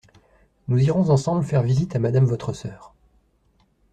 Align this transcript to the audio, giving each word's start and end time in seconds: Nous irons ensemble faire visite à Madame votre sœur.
Nous 0.67 0.79
irons 0.79 1.11
ensemble 1.11 1.43
faire 1.45 1.61
visite 1.61 1.95
à 1.95 1.99
Madame 1.99 2.25
votre 2.25 2.53
sœur. 2.53 2.95